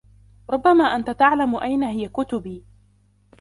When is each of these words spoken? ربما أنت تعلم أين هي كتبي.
ربما 0.49 0.83
أنت 0.83 1.09
تعلم 1.09 1.55
أين 1.55 1.83
هي 1.83 2.07
كتبي. 2.09 2.63